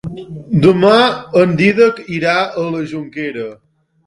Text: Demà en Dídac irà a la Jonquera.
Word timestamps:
Demà 0.63 0.93
en 1.41 1.53
Dídac 1.59 2.01
irà 2.21 2.35
a 2.63 2.65
la 2.71 2.83
Jonquera. 2.95 3.47